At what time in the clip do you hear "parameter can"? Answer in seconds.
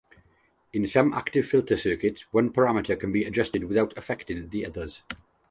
2.51-3.11